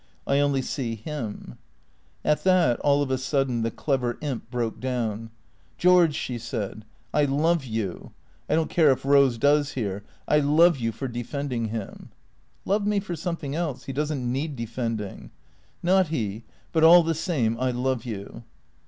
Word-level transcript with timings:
"I 0.35 0.39
only 0.39 0.63
see 0.63 0.95
him/' 1.05 1.59
At 2.25 2.43
that, 2.43 2.79
all 2.79 3.03
of 3.03 3.11
a 3.11 3.19
sudden, 3.19 3.61
the 3.61 3.69
clever 3.69 4.17
imp 4.19 4.49
broke 4.49 4.79
down." 4.79 5.29
George," 5.77 6.15
she 6.15 6.39
said," 6.39 6.85
I 7.13 7.25
love 7.25 7.63
you— 7.65 8.11
I 8.49 8.55
don't 8.55 8.67
care 8.67 8.89
if 8.89 9.03
Eose 9.03 9.39
does 9.39 9.73
hear— 9.73 10.03
I 10.27 10.39
love 10.39 10.79
you 10.79 10.91
for 10.91 11.07
defending 11.07 11.65
him."" 11.65 12.09
Love 12.65 12.87
me 12.87 12.99
for 12.99 13.15
something 13.15 13.53
else. 13.53 13.83
He 13.83 13.93
does 13.93 14.11
n't 14.11 14.25
need 14.25 14.55
defending."" 14.55 15.29
Not 15.83 16.07
he! 16.07 16.45
But 16.71 16.83
all 16.83 17.03
the 17.03 17.13
same 17.13 17.55
I 17.59 17.69
love 17.69 18.03
you." 18.03 18.41